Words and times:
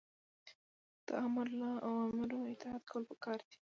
د 1.05 1.07
آمر 1.23 1.47
له 1.59 1.69
اوامرو 1.87 2.39
اطاعت 2.53 2.83
کول 2.91 3.03
پکار 3.11 3.39
دي. 3.47 3.55